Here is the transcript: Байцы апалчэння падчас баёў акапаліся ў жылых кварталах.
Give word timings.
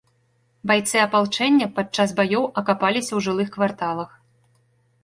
Байцы 0.69 0.95
апалчэння 1.01 1.67
падчас 1.77 2.09
баёў 2.21 2.49
акапаліся 2.63 3.09
ў 3.15 3.19
жылых 3.29 3.49
кварталах. 3.59 4.11